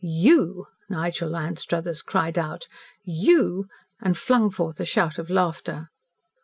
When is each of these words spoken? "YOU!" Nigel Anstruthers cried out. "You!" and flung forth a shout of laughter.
"YOU!" 0.03 0.65
Nigel 0.89 1.35
Anstruthers 1.37 2.01
cried 2.01 2.35
out. 2.35 2.65
"You!" 3.03 3.67
and 4.01 4.17
flung 4.17 4.49
forth 4.49 4.79
a 4.79 4.83
shout 4.85 5.19
of 5.19 5.29
laughter. 5.29 5.91